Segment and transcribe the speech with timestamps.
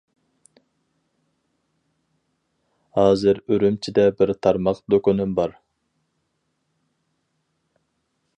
[3.01, 5.55] ھازىر ئۈرۈمچىدە بىر تارماق دۇكىنىم بار.